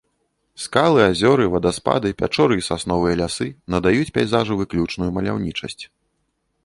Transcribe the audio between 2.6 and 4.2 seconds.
і сасновыя лясы надаюць